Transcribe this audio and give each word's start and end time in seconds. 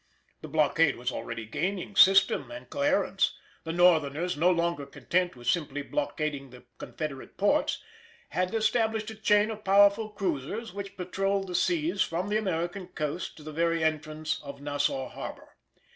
The 0.41 0.47
blockade 0.47 0.95
was 0.95 1.11
already 1.11 1.45
gaining 1.45 1.95
system 1.95 2.49
and 2.49 2.67
coherence; 2.67 3.37
the 3.65 3.71
Northerners, 3.71 4.35
no 4.35 4.49
longer 4.49 4.87
content 4.87 5.35
with 5.35 5.45
simply 5.45 5.83
blockading 5.83 6.49
the 6.49 6.63
Confederate 6.79 7.37
ports, 7.37 7.83
had 8.29 8.51
established 8.55 9.11
a 9.11 9.15
chain 9.15 9.51
of 9.51 9.63
powerful 9.63 10.09
cruisers 10.09 10.73
which 10.73 10.97
patrolled 10.97 11.45
the 11.45 11.53
seas 11.53 12.01
from 12.01 12.29
the 12.29 12.37
American 12.39 12.87
coast 12.87 13.37
to 13.37 13.43
the 13.43 13.53
very 13.53 13.83
entrance 13.83 14.41
of 14.41 14.59
Nassau 14.59 15.07
harbour. 15.07 15.55